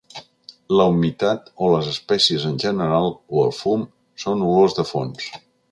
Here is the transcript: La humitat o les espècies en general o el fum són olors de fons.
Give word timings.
La 0.79 0.87
humitat 0.93 1.51
o 1.65 1.69
les 1.75 1.91
espècies 1.91 2.49
en 2.53 2.59
general 2.65 3.09
o 3.11 3.47
el 3.47 3.55
fum 3.61 3.89
són 4.25 4.45
olors 4.53 4.79
de 4.81 4.93
fons. 4.95 5.35